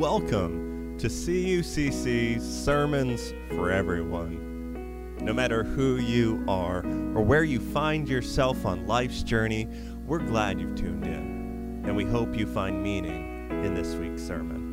[0.00, 5.14] Welcome to CUCC's Sermons for Everyone.
[5.20, 6.78] No matter who you are
[7.14, 9.68] or where you find yourself on life's journey,
[10.06, 14.70] we're glad you've tuned in, and we hope you find meaning in this week's sermon.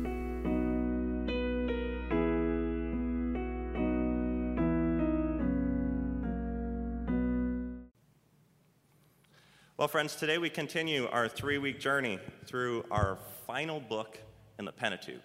[9.76, 14.18] Well, friends, today we continue our three week journey through our final book
[14.58, 15.22] in the Pentateuch,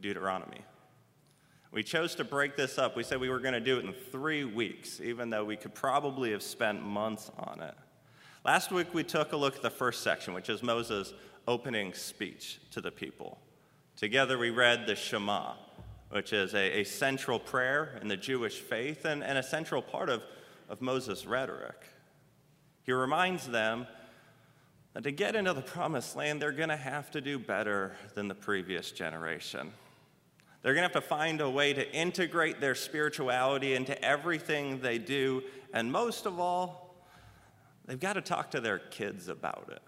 [0.00, 0.60] Deuteronomy.
[1.72, 2.96] We chose to break this up.
[2.96, 5.74] We said we were going to do it in three weeks, even though we could
[5.74, 7.74] probably have spent months on it.
[8.44, 11.12] Last week, we took a look at the first section, which is Moses'
[11.48, 13.38] opening speech to the people.
[13.96, 15.54] Together, we read the Shema,
[16.10, 20.08] which is a, a central prayer in the Jewish faith and, and a central part
[20.08, 20.22] of,
[20.68, 21.86] of Moses' rhetoric.
[22.84, 23.88] He reminds them
[24.94, 28.28] that to get into the promised land, they're going to have to do better than
[28.28, 29.72] the previous generation.
[30.62, 34.98] They're going to have to find a way to integrate their spirituality into everything they
[34.98, 35.42] do.
[35.74, 36.96] And most of all,
[37.84, 39.82] they've got to talk to their kids about it.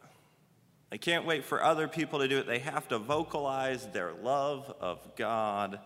[0.90, 2.46] They can't wait for other people to do it.
[2.46, 5.80] They have to vocalize their love of God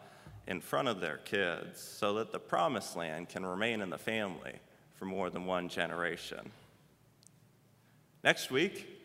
[0.46, 4.54] in front of their kids so that the promised land can remain in the family
[4.96, 6.50] for more than one generation.
[8.24, 8.99] Next week,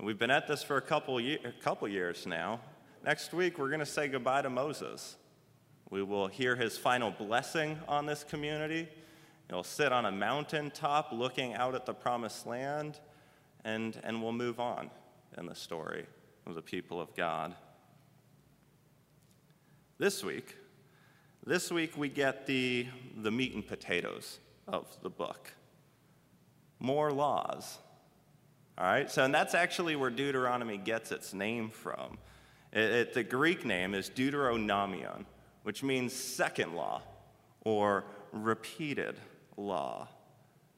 [0.00, 2.60] We've been at this for a couple, year, a couple years now.
[3.04, 5.16] Next week, we're going to say goodbye to Moses.
[5.90, 8.86] We will hear his final blessing on this community.
[9.48, 13.00] He'll sit on a mountaintop looking out at the promised land,
[13.64, 14.88] and, and we'll move on
[15.36, 16.06] in the story
[16.46, 17.56] of the people of God.
[19.98, 20.54] This week,
[21.44, 25.50] this week we get the, the meat and potatoes of the book.
[26.78, 27.78] More laws
[28.78, 32.16] all right, so and that's actually where Deuteronomy gets its name from.
[32.72, 35.24] It, it, the Greek name is Deuteronomion,
[35.64, 37.02] which means second law
[37.64, 39.16] or repeated
[39.56, 40.08] law.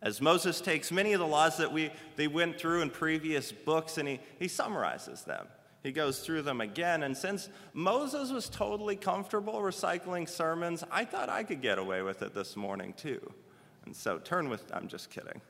[0.03, 3.99] As Moses takes many of the laws that we, they went through in previous books
[3.99, 5.47] and he, he summarizes them.
[5.83, 7.03] He goes through them again.
[7.03, 12.22] And since Moses was totally comfortable recycling sermons, I thought I could get away with
[12.22, 13.21] it this morning too.
[13.84, 15.41] And so turn with, I'm just kidding.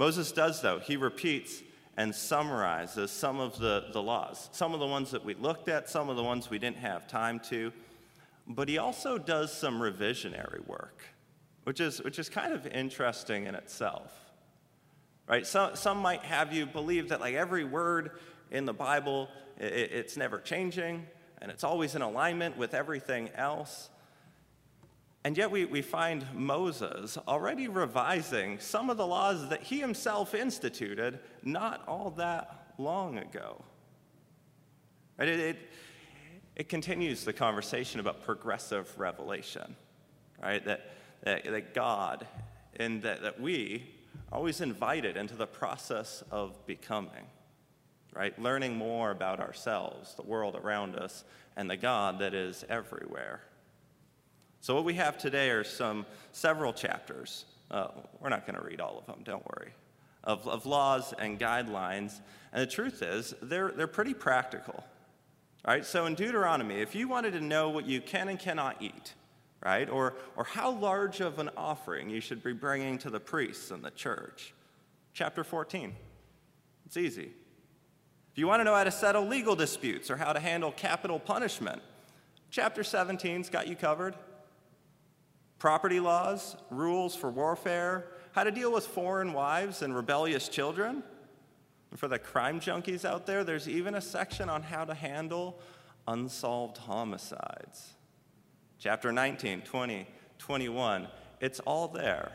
[0.00, 0.78] Moses does, though.
[0.78, 1.62] He repeats
[1.98, 5.90] and summarizes some of the, the laws, some of the ones that we looked at,
[5.90, 7.70] some of the ones we didn't have time to.
[8.48, 11.04] But he also does some revisionary work,
[11.64, 14.10] which is, which is kind of interesting in itself.
[15.28, 15.46] Right?
[15.46, 18.12] Some, some might have you believe that like every word
[18.50, 19.28] in the Bible,
[19.58, 21.06] it, it's never changing
[21.42, 23.90] and it's always in alignment with everything else.
[25.22, 30.34] And yet, we, we find Moses already revising some of the laws that he himself
[30.34, 33.62] instituted not all that long ago.
[35.18, 35.28] Right?
[35.28, 35.56] It, it,
[36.56, 39.76] it continues the conversation about progressive revelation,
[40.42, 40.64] right?
[40.64, 40.90] That,
[41.22, 42.26] that, that God
[42.76, 43.90] and that, that we
[44.32, 47.26] are always invited into the process of becoming,
[48.14, 48.38] right?
[48.40, 51.24] Learning more about ourselves, the world around us,
[51.56, 53.42] and the God that is everywhere.
[54.62, 57.46] So, what we have today are some several chapters.
[57.70, 57.88] Uh,
[58.20, 59.72] we're not going to read all of them, don't worry,
[60.22, 62.20] of, of laws and guidelines.
[62.52, 64.84] And the truth is, they're, they're pretty practical.
[65.66, 65.84] Right?
[65.84, 69.14] So, in Deuteronomy, if you wanted to know what you can and cannot eat,
[69.64, 73.70] right, or, or how large of an offering you should be bringing to the priests
[73.70, 74.52] and the church,
[75.14, 75.94] chapter 14,
[76.84, 77.30] it's easy.
[78.30, 81.18] If you want to know how to settle legal disputes or how to handle capital
[81.18, 81.80] punishment,
[82.50, 84.16] chapter 17's got you covered
[85.60, 91.04] property laws, rules for warfare, how to deal with foreign wives and rebellious children.
[91.90, 95.60] And for the crime junkies out there, there's even a section on how to handle
[96.08, 97.92] unsolved homicides.
[98.78, 100.06] Chapter 19, 20,
[100.38, 101.08] 21,
[101.40, 102.32] it's all there.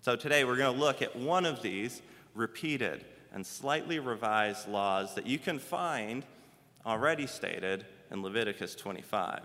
[0.00, 2.02] So today we're going to look at one of these
[2.34, 6.24] repeated and slightly revised laws that you can find
[6.84, 9.40] already stated in Leviticus 25.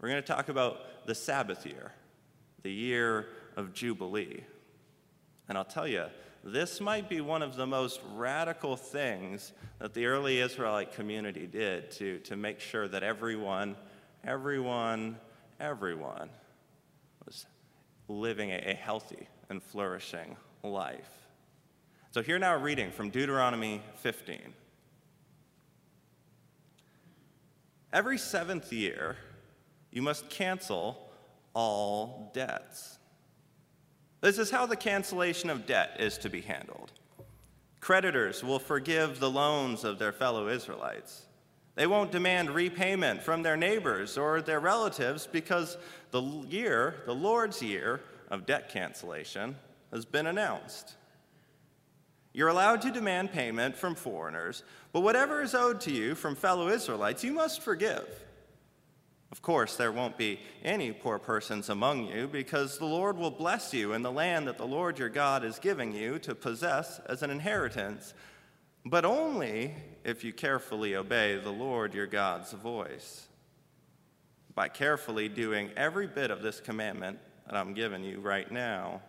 [0.00, 1.92] We're going to talk about the Sabbath year,
[2.62, 4.44] the year of Jubilee.
[5.48, 6.04] And I'll tell you,
[6.44, 11.90] this might be one of the most radical things that the early Israelite community did
[11.92, 13.76] to, to make sure that everyone,
[14.24, 15.16] everyone,
[15.58, 16.30] everyone
[17.26, 17.46] was
[18.06, 21.10] living a, a healthy and flourishing life.
[22.12, 24.54] So, here now a reading from Deuteronomy 15.
[27.92, 29.16] Every seventh year,
[29.90, 31.10] you must cancel
[31.54, 32.98] all debts.
[34.20, 36.92] This is how the cancellation of debt is to be handled.
[37.80, 41.26] Creditors will forgive the loans of their fellow Israelites.
[41.76, 45.78] They won't demand repayment from their neighbors or their relatives because
[46.10, 48.00] the year, the Lord's year
[48.30, 49.54] of debt cancellation,
[49.92, 50.94] has been announced.
[52.32, 56.68] You're allowed to demand payment from foreigners, but whatever is owed to you from fellow
[56.68, 58.08] Israelites, you must forgive.
[59.30, 63.74] Of course, there won't be any poor persons among you, because the Lord will bless
[63.74, 67.22] you in the land that the Lord your God is giving you to possess as
[67.22, 68.14] an inheritance
[68.84, 73.26] but only if you carefully obey the Lord your God's voice.
[74.54, 79.02] By carefully doing every bit of this commandment that I'm giving you right now.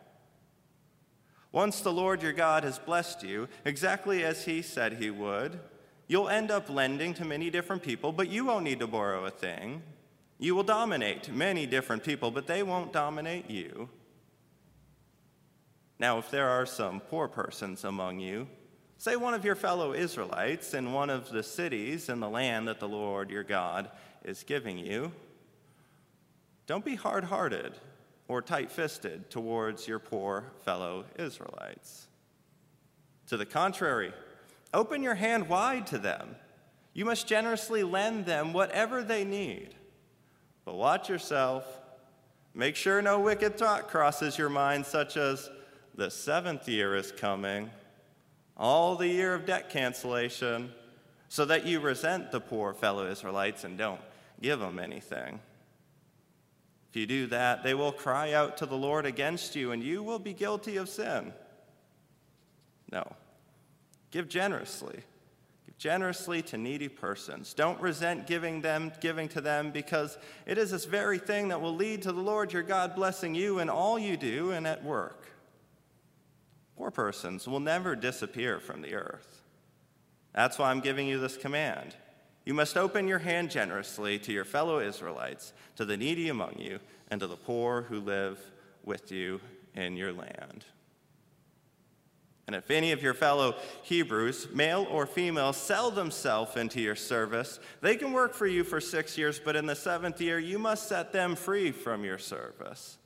[1.51, 5.60] Once the Lord your God has blessed you, exactly as he said he would,
[6.07, 9.31] you'll end up lending to many different people, but you won't need to borrow a
[9.31, 9.81] thing.
[10.39, 13.89] You will dominate many different people, but they won't dominate you.
[16.00, 18.47] Now, if there are some poor persons among you,
[19.00, 22.81] Say one of your fellow Israelites in one of the cities in the land that
[22.81, 23.89] the Lord your God
[24.25, 25.13] is giving you.
[26.68, 27.80] Don't be hard hearted
[28.27, 32.09] or tight fisted towards your poor fellow Israelites.
[33.27, 34.12] To the contrary,
[34.74, 36.36] open your hand wide to them.
[36.94, 39.75] You must generously lend them whatever they need.
[40.65, 41.65] But watch yourself.
[42.53, 45.50] Make sure no wicked thought crosses your mind, such as,
[45.95, 47.69] the seventh year is coming
[48.59, 50.71] all the year of debt cancellation,
[51.29, 54.01] so that you resent the poor fellow Israelites and don't
[54.41, 55.39] give them anything.
[56.89, 60.03] If you do that, they will cry out to the Lord against you, and you
[60.03, 61.33] will be guilty of sin.
[62.91, 63.15] No.
[64.12, 65.03] Give generously.
[65.79, 67.53] Generously to needy persons.
[67.53, 71.73] Don't resent giving them giving to them because it is this very thing that will
[71.73, 75.31] lead to the Lord your God blessing you in all you do and at work.
[76.75, 79.41] Poor persons will never disappear from the earth.
[80.33, 81.95] That's why I'm giving you this command.
[82.43, 86.79] You must open your hand generously to your fellow Israelites, to the needy among you,
[87.09, 88.37] and to the poor who live
[88.83, 89.39] with you
[89.75, 90.65] in your land.
[92.50, 97.60] And if any of your fellow Hebrews, male or female, sell themselves into your service,
[97.81, 100.90] they can work for you for six years, but in the seventh year, you must
[100.90, 102.98] set them free from your service.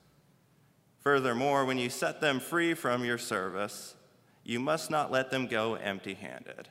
[1.00, 3.96] Furthermore, when you set them free from your service,
[4.44, 6.70] you must not let them go empty handed.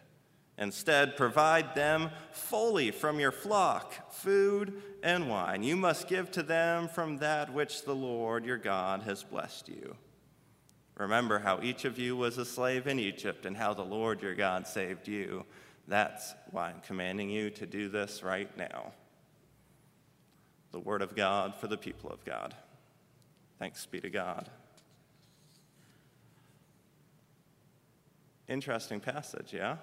[0.58, 5.62] Instead, provide them fully from your flock food and wine.
[5.62, 9.96] You must give to them from that which the Lord your God has blessed you.
[10.96, 14.36] Remember how each of you was a slave in Egypt and how the Lord your
[14.36, 15.46] God saved you.
[15.88, 18.94] That's why I'm commanding you to do this right now.
[20.72, 22.56] The word of God for the people of God.
[23.60, 24.50] Thanks be to God.
[28.48, 29.78] Interesting passage, yeah?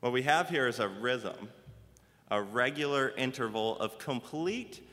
[0.00, 1.48] What we have here is a rhythm,
[2.30, 4.86] a regular interval of complete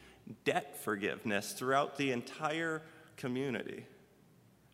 [0.46, 2.82] debt forgiveness throughout the entire
[3.18, 3.86] community,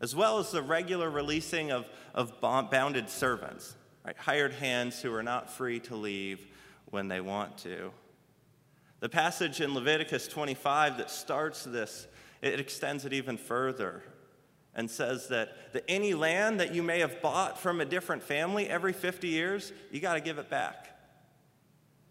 [0.02, 3.76] as well as the regular releasing of, of bounded servants,
[4.06, 4.18] right?
[4.18, 6.48] hired hands who are not free to leave
[6.86, 7.92] when they want to.
[9.00, 12.08] The passage in Leviticus 25 that starts this,
[12.42, 14.04] it extends it even further
[14.76, 18.70] and says that, that any land that you may have bought from a different family
[18.70, 20.98] every 50 years, you got to give it back.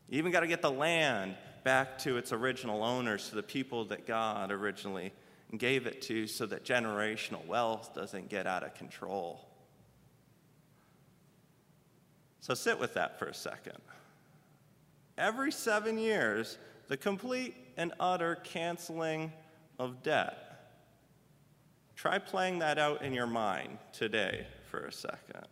[0.08, 3.84] You even got to get the land back to its original owners, to the people
[3.86, 5.12] that God originally
[5.56, 9.48] gave it to, so that generational wealth doesn't get out of control.
[12.40, 13.78] So sit with that for a second.
[15.16, 19.32] Every seven years, the complete and utter canceling
[19.78, 20.44] of debt.
[21.96, 25.46] Try playing that out in your mind today for a second.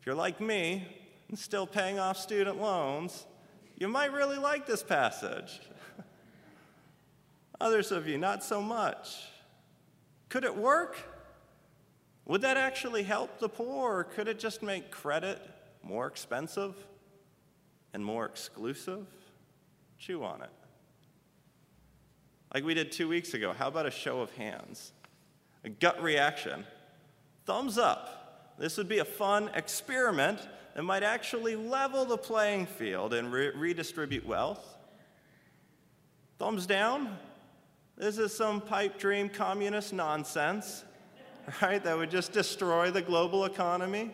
[0.00, 0.86] If you're like me
[1.28, 3.26] and still paying off student loans,
[3.76, 5.60] you might really like this passage.
[7.62, 9.22] Others of you, not so much.
[10.28, 10.96] Could it work?
[12.26, 15.40] Would that actually help the poor, or could it just make credit
[15.80, 16.74] more expensive
[17.94, 19.06] and more exclusive?
[19.96, 20.50] Chew on it.
[22.52, 23.52] Like we did two weeks ago.
[23.52, 24.92] How about a show of hands?
[25.62, 26.64] A gut reaction.
[27.46, 28.56] Thumbs up.
[28.58, 30.40] This would be a fun experiment
[30.74, 34.76] that might actually level the playing field and re- redistribute wealth.
[36.40, 37.18] Thumbs down.
[38.02, 40.82] This is some pipe dream communist nonsense,
[41.62, 41.80] right?
[41.84, 44.10] That would just destroy the global economy.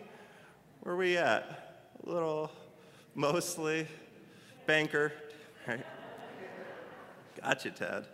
[0.81, 1.87] Where are we at?
[2.05, 2.51] A little,
[3.15, 3.87] mostly
[4.67, 5.11] banker
[5.67, 5.83] right?
[7.41, 8.05] Gotcha, Ted.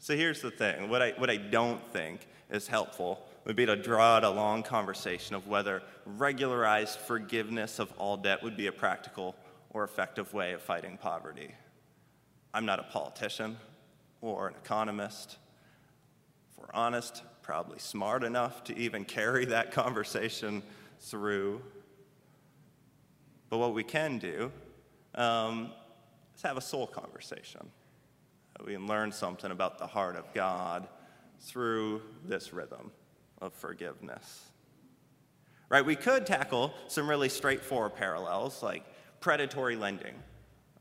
[0.00, 3.76] So here's the thing what I, what I don't think is helpful would be to
[3.76, 8.72] draw out a long conversation of whether regularized forgiveness of all debt would be a
[8.72, 9.36] practical
[9.70, 11.54] or effective way of fighting poverty.
[12.54, 13.56] I'm not a politician
[14.20, 15.38] or an economist.
[16.50, 20.62] If we're honest, probably smart enough to even carry that conversation
[21.00, 21.62] through.
[23.48, 24.52] But what we can do
[25.14, 25.70] um,
[26.36, 27.68] is have a soul conversation.
[28.64, 30.86] We can learn something about the heart of God
[31.40, 32.92] through this rhythm
[33.40, 34.44] of forgiveness.
[35.68, 35.84] Right?
[35.84, 38.84] We could tackle some really straightforward parallels like
[39.20, 40.14] predatory lending,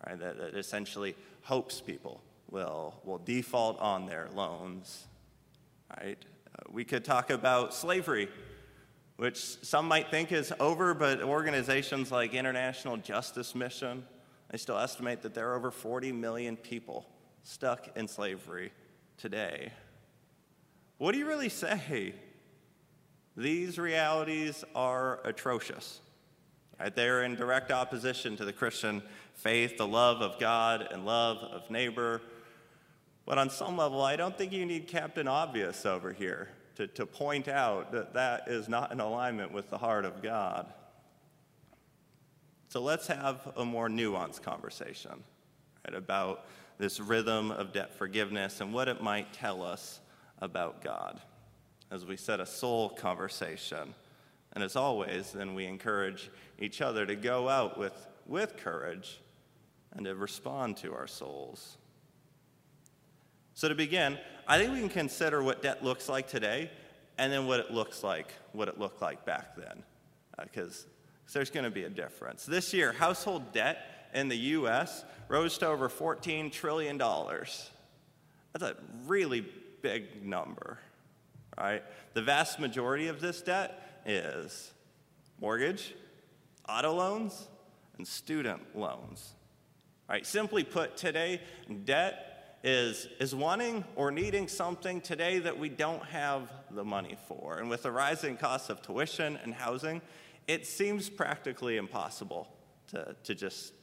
[0.06, 0.20] right?
[0.20, 5.08] That, that essentially hopes people will, will default on their loans,
[5.98, 6.18] right?
[6.48, 8.30] Uh, we could talk about slavery,
[9.18, 14.06] which some might think is over, but organizations like International Justice Mission,
[14.50, 17.06] they still estimate that there are over 40 million people
[17.44, 18.72] stuck in slavery
[19.18, 19.72] today.
[20.98, 22.14] What do you really say?
[23.38, 26.02] These realities are atrocious.
[26.82, 26.96] Right?
[26.96, 29.04] They're in direct opposition to the Christian
[29.36, 32.24] faith, the love of God and love of neighbor.
[33.24, 37.06] But on some level, I don't think you need Captain Obvious over here to, to
[37.06, 40.74] point out that that is not in alignment with the heart of God.
[42.70, 45.24] So let's have a more nuanced conversation
[45.86, 46.48] right, about
[46.80, 50.00] this rhythm of debt forgiveness and what it might tell us
[50.40, 51.22] about God
[51.92, 53.94] as we set a soul conversation.
[54.54, 56.30] And as always, then we encourage
[56.60, 59.20] each other to go out with, with courage
[59.94, 61.78] and to respond to our souls.
[63.54, 64.18] So, to begin,
[64.48, 66.72] I think we can consider what debt looks like today
[67.18, 69.84] and then what it looks like, what it looked like back then,
[70.42, 72.46] because uh, there's going to be a difference.
[72.46, 76.98] This year, household debt in the US rose to over $14 trillion.
[76.98, 79.46] That's a really
[79.82, 80.80] big number
[81.58, 81.84] right?
[82.14, 84.72] The vast majority of this debt is
[85.40, 85.94] mortgage,
[86.68, 87.48] auto loans,
[87.98, 89.34] and student loans.
[90.10, 90.26] Right?
[90.26, 91.42] Simply put, today,
[91.86, 97.58] debt is, is wanting or needing something today that we don't have the money for.
[97.58, 100.02] And with the rising costs of tuition and housing,
[100.48, 102.48] it seems practically impossible
[102.90, 103.74] to, to just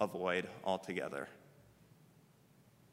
[0.00, 1.28] avoid altogether.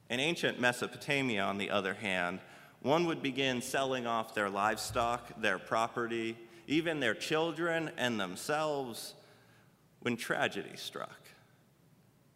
[0.10, 2.40] In ancient Mesopotamia, on the other hand,
[2.82, 6.38] one would begin selling off their livestock, their property,
[6.68, 9.14] even their children and themselves
[10.00, 11.20] when tragedy struck.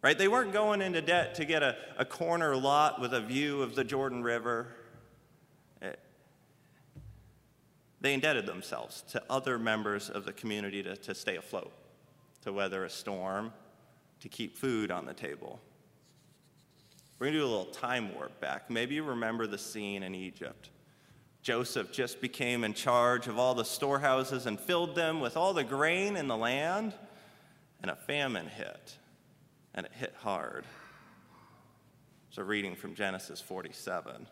[0.02, 0.16] Right?
[0.16, 3.74] They weren't going into debt to get a, a corner lot with a view of
[3.74, 4.68] the Jordan River.
[5.82, 5.98] It,
[6.96, 7.00] eh,
[8.00, 11.72] they indebted themselves to other members of the community to, to stay afloat,
[12.42, 13.52] to weather a storm,
[14.20, 15.60] to keep food on the table.
[17.18, 18.70] We're going to do a little time warp back.
[18.70, 20.70] Maybe you remember the scene in Egypt.
[21.48, 25.64] Joseph just became in charge of all the storehouses and filled them with all the
[25.64, 26.92] grain in the land,
[27.80, 28.98] and a famine hit,
[29.72, 30.66] and it hit hard.
[32.28, 34.26] So, reading from Genesis 47.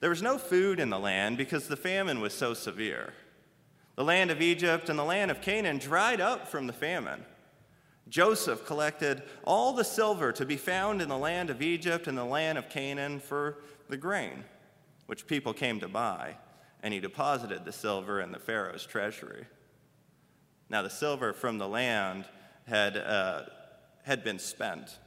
[0.00, 3.12] There was no food in the land because the famine was so severe.
[3.94, 7.24] The land of Egypt and the land of Canaan dried up from the famine.
[8.08, 12.24] Joseph collected all the silver to be found in the land of Egypt and the
[12.24, 13.58] land of Canaan for
[13.88, 14.42] the grain,
[15.10, 16.36] which people came to buy,
[16.84, 19.44] and he deposited the silver in the Pharaoh's treasury.
[20.68, 22.26] Now, the silver from the land
[22.68, 23.46] had, uh,
[24.04, 25.00] had been spent.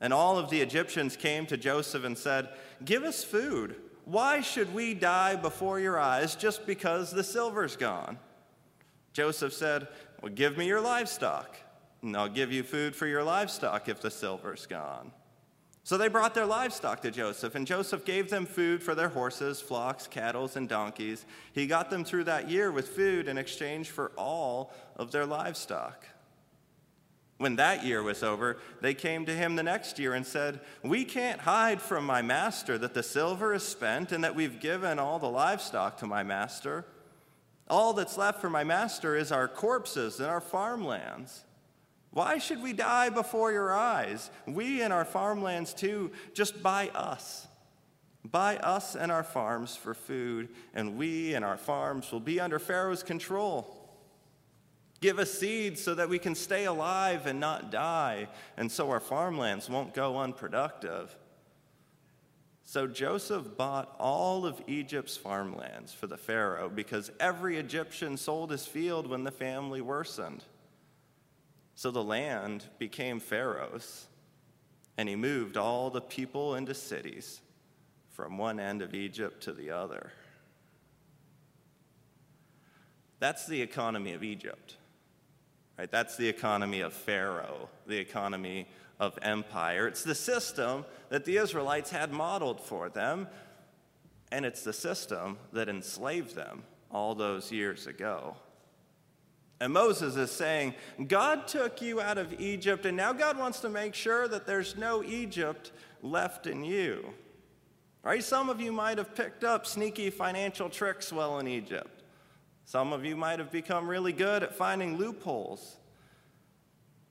[0.00, 2.48] And all of the Egyptians came to Joseph and said,
[2.84, 3.76] Give us food.
[4.06, 8.18] Why should we die before your eyes just because the silver's gone?
[9.12, 9.86] Joseph said,
[10.20, 11.58] Well, give me your livestock
[12.02, 15.12] and I'll give you food for your livestock if the silver's gone.
[15.84, 19.60] So they brought their livestock to Joseph, and Joseph gave them food for their horses,
[19.60, 21.26] flocks, cattle, and donkeys.
[21.52, 26.06] He got them through that year with food in exchange for all of their livestock.
[27.38, 31.04] When that year was over, they came to him the next year and said, We
[31.04, 35.18] can't hide from my master that the silver is spent and that we've given all
[35.18, 36.84] the livestock to my master.
[37.66, 41.42] All that's left for my master is our corpses and our farmlands.
[42.12, 44.30] Why should we die before your eyes?
[44.46, 47.46] We and our farmlands too, just buy us.
[48.24, 52.58] Buy us and our farms for food, and we and our farms will be under
[52.58, 53.78] Pharaoh's control.
[55.00, 59.00] Give us seeds so that we can stay alive and not die, and so our
[59.00, 61.16] farmlands won't go unproductive.
[62.62, 68.66] So Joseph bought all of Egypt's farmlands for the Pharaoh because every Egyptian sold his
[68.66, 70.44] field when the family worsened.
[71.82, 74.06] So the land became Pharaoh's,
[74.96, 77.40] and he moved all the people into cities
[78.08, 80.12] from one end of Egypt to the other.
[83.18, 84.76] That's the economy of Egypt.
[85.76, 85.90] Right?
[85.90, 88.68] That's the economy of Pharaoh, the economy
[89.00, 89.88] of empire.
[89.88, 93.26] It's the system that the Israelites had modeled for them,
[94.30, 96.62] and it's the system that enslaved them
[96.92, 98.36] all those years ago.
[99.62, 100.74] And Moses is saying,
[101.06, 104.76] God took you out of Egypt, and now God wants to make sure that there's
[104.76, 105.70] no Egypt
[106.02, 107.14] left in you.
[108.02, 108.24] Right?
[108.24, 112.02] Some of you might have picked up sneaky financial tricks while in Egypt.
[112.64, 115.76] Some of you might have become really good at finding loopholes.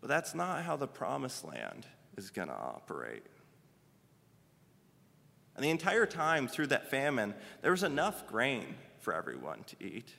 [0.01, 3.25] But that's not how the promised land is going to operate.
[5.55, 10.13] And the entire time through that famine, there was enough grain for everyone to eat.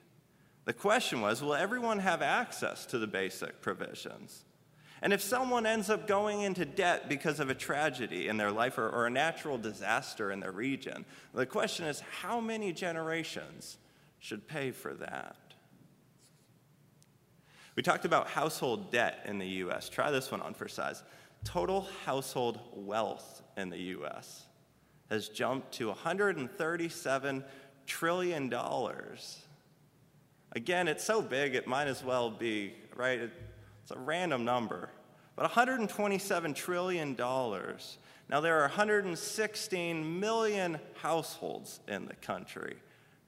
[0.64, 4.45] The question was will everyone have access to the basic provisions?
[5.02, 8.78] And if someone ends up going into debt because of a tragedy in their life
[8.78, 11.04] or, or, a natural disaster in their region,
[11.35, 13.78] the question is how many generations
[14.21, 15.35] should pay for that?
[17.75, 19.88] We talked about household debt in the US.
[19.88, 21.02] Try this one on for size.
[21.42, 24.47] Total household wealth in the US
[25.11, 27.45] has jumped to $137
[27.87, 28.54] trillion.
[30.54, 33.21] Again, it's so big it might as well be, right?
[33.82, 34.90] It's a random number.
[35.35, 37.16] But $127 trillion.
[37.16, 42.76] Now, there are 116 million households in the country.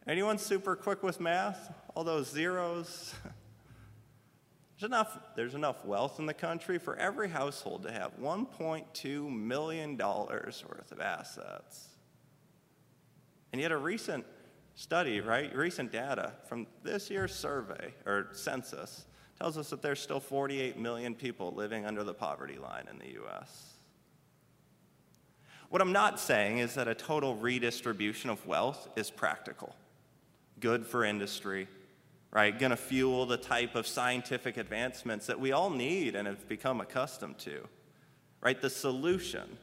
[0.06, 1.72] Anyone super quick with math?
[1.94, 3.14] All those zeros?
[4.76, 9.96] There's enough, there's enough wealth in the country for every household to have $1.2 million
[9.96, 11.88] worth of assets.
[13.52, 14.26] And yet, a recent
[14.74, 19.06] study, right, recent data from this year's survey or census
[19.38, 23.20] tells us that there's still 48 million people living under the poverty line in the
[23.24, 23.74] US.
[25.70, 29.74] What I'm not saying is that a total redistribution of wealth is practical,
[30.60, 31.66] good for industry,
[32.30, 32.56] right?
[32.58, 37.38] To fuel the type of scientific advancements that we all need and have become accustomed
[37.38, 37.66] to,
[38.40, 38.60] right?
[38.60, 39.58] The solution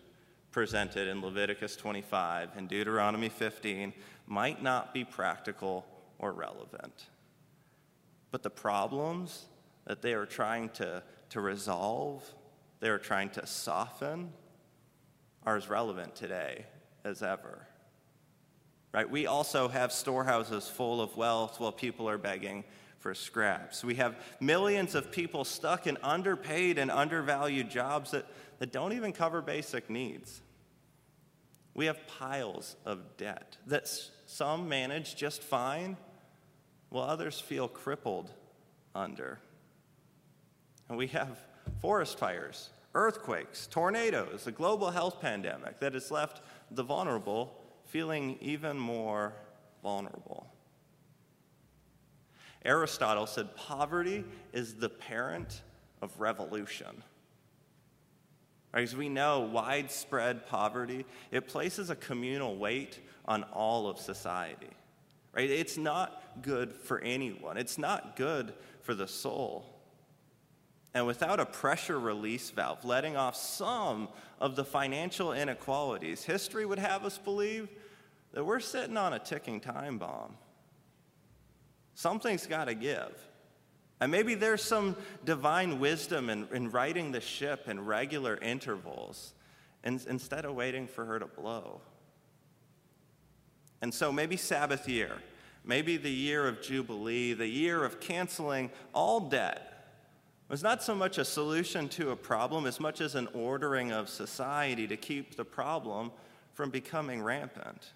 [0.52, 3.94] presented in Leviticus 25 and Deuteronomy 15
[4.28, 5.86] might not be practical
[6.20, 7.08] or relevant.
[8.32, 9.46] But the problems
[9.86, 12.24] that they are trying to, to resolve,
[12.80, 14.32] they are trying to soften,
[15.46, 16.66] are as relevant today
[17.04, 17.68] as ever.
[18.94, 19.10] Right?
[19.10, 22.64] We also have storehouses full of wealth while people are begging
[23.00, 23.84] for scraps.
[23.84, 28.26] We have millions of people stuck in underpaid and undervalued jobs that,
[28.62, 30.40] that don't even cover basic needs.
[31.74, 33.92] We have piles of debt that
[34.28, 35.98] some manage just fine,
[36.90, 38.30] while others feel crippled
[38.94, 39.40] under.
[40.88, 41.40] And we have
[41.80, 48.78] forest fires, earthquakes, tornadoes, a global health pandemic that has left the vulnerable feeling even
[48.78, 49.34] more
[49.82, 50.46] vulnerable.
[52.64, 55.64] Aristotle said poverty is the parent
[56.04, 57.02] of revolution.
[58.74, 64.70] As we know, widespread poverty, it places a communal weight on all of society.
[65.34, 65.50] Right?
[65.50, 67.58] It's not good for anyone.
[67.58, 69.66] It's not good for the soul.
[70.94, 76.80] And without a pressure release valve letting off some of the financial inequalities, history would
[76.80, 77.70] have us believe
[78.34, 80.36] that we're sitting on a ticking time bomb.
[81.94, 83.14] Something's got to give.
[84.02, 89.34] And maybe there's some divine wisdom in, in righting the ship in regular intervals
[89.84, 91.82] in, instead of waiting for her to blow.
[93.84, 95.18] And so maybe Sabbath year,
[95.64, 99.68] maybe the year of Jubilee, the year of canceling all debt,
[100.50, 104.10] was not so much a solution to a problem as much as an ordering of
[104.10, 106.12] society to keep the problem
[106.54, 107.92] from becoming rampant.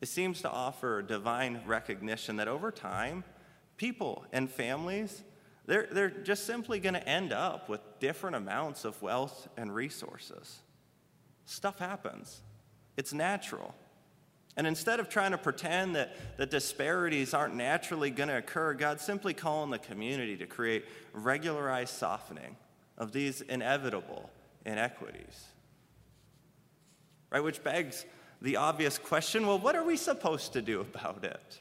[0.00, 3.24] It seems to offer divine recognition that over time,
[3.80, 5.24] people and families,
[5.64, 10.58] they're, they're just simply going to end up with different amounts of wealth and resources.
[11.46, 12.42] Stuff happens,
[12.98, 13.74] it's natural.
[14.56, 19.02] And instead of trying to pretend that the disparities aren't naturally going to occur, God's
[19.02, 22.56] simply calling the community to create regularized softening
[22.98, 24.28] of these inevitable
[24.66, 25.46] inequities.
[27.30, 27.42] Right?
[27.42, 28.04] Which begs
[28.42, 31.60] the obvious question well, what are we supposed to do about it?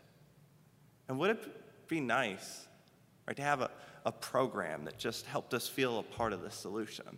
[1.08, 1.59] And it
[1.90, 2.68] be nice
[3.28, 3.70] right, to have a,
[4.06, 7.18] a program that just helped us feel a part of the solution.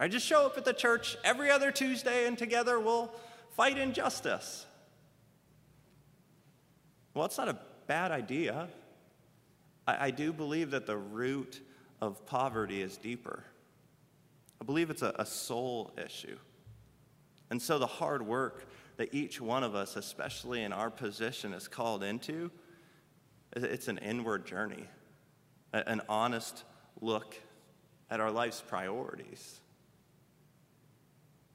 [0.00, 3.12] Right, just show up at the church every other Tuesday and together we'll
[3.56, 4.66] fight injustice.
[7.14, 8.68] Well, it's not a bad idea.
[9.86, 11.60] I, I do believe that the root
[12.00, 13.44] of poverty is deeper.
[14.60, 16.38] I believe it's a, a soul issue.
[17.50, 21.68] And so the hard work that each one of us, especially in our position, is
[21.68, 22.50] called into
[23.54, 24.88] It's an inward journey,
[25.72, 26.64] an honest
[27.00, 27.36] look
[28.10, 29.60] at our life's priorities.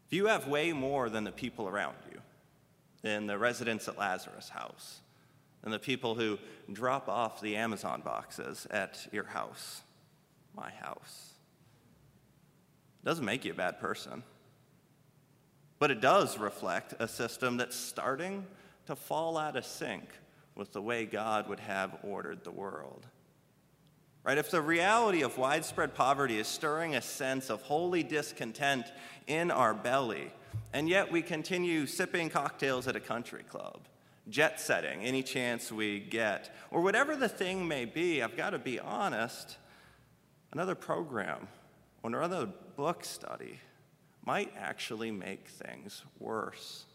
[0.06, 2.20] If you have way more than the people around you,
[3.02, 5.02] than the residents at Lazarus' house,
[5.62, 6.38] than the people who
[6.72, 9.82] drop off the Amazon boxes at your house,
[10.56, 11.32] my house,
[13.02, 14.24] it doesn't make you a bad person.
[15.80, 18.46] But it does reflect a system that's starting
[18.88, 20.04] to fall out of sync
[20.58, 23.06] with the way God would have ordered the world.
[24.24, 24.38] Right?
[24.38, 28.86] If the reality of widespread poverty is stirring a sense of holy discontent
[29.28, 30.34] in our belly,
[30.74, 33.88] and yet we continue sipping cocktails at a country club,
[34.28, 38.60] jet setting any chance we get, or whatever the thing may be, I've got to
[38.60, 39.58] be honest,
[40.52, 41.48] another program
[42.04, 43.62] or another book study
[44.26, 46.87] might actually make things worse.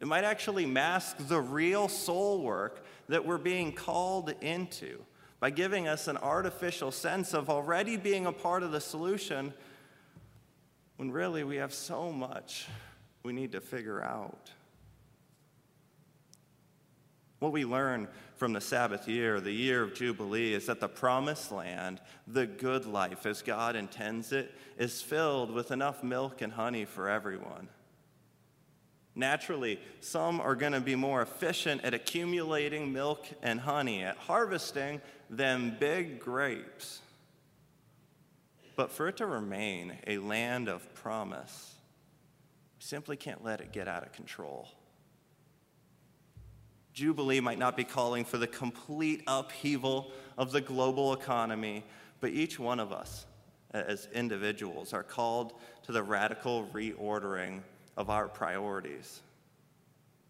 [0.00, 5.04] It might actually mask the real soul work that we're being called into
[5.40, 9.52] by giving us an artificial sense of already being a part of the solution
[10.96, 12.66] when really we have so much
[13.22, 14.50] we need to figure out.
[17.38, 21.52] What we learn from the Sabbath year, the year of Jubilee, is that the promised
[21.52, 26.84] land, the good life as God intends it, is filled with enough milk and honey
[26.84, 27.68] for everyone.
[29.18, 35.00] Naturally, some are going to be more efficient at accumulating milk and honey, at harvesting
[35.28, 37.00] than big grapes.
[38.76, 41.74] But for it to remain a land of promise,
[42.78, 44.68] we simply can't let it get out of control.
[46.92, 51.84] Jubilee might not be calling for the complete upheaval of the global economy,
[52.20, 53.26] but each one of us
[53.72, 57.62] as individuals are called to the radical reordering
[57.98, 59.20] of our priorities.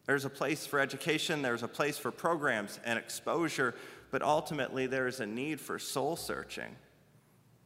[0.06, 3.74] There's a place for education, there's a place for programs and exposure,
[4.10, 6.74] but ultimately there is a need for soul searching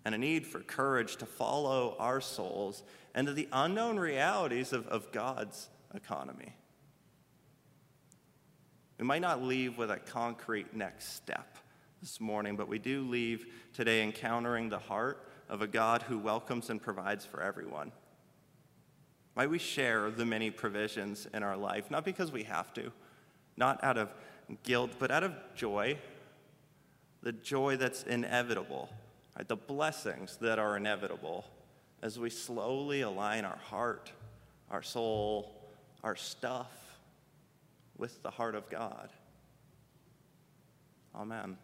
[0.04, 2.82] and a need for courage to follow our souls
[3.14, 6.52] into the unknown realities of, of God's economy.
[8.98, 11.58] We might not leave with a concrete next step
[12.00, 16.70] this morning, but we do leave today encountering the heart of a God who welcomes
[16.70, 17.92] and provides for everyone.
[19.34, 22.92] Might we share the many provisions in our life, not because we have to,
[23.56, 24.10] not out of
[24.62, 25.96] guilt, but out of joy,
[27.22, 28.90] the joy that's inevitable,
[29.36, 29.48] right?
[29.48, 31.44] the blessings that are inevitable
[32.02, 34.10] as we slowly align our heart,
[34.70, 35.52] our soul,
[36.02, 36.70] our stuff
[37.96, 39.08] with the heart of God.
[41.14, 41.56] Amen.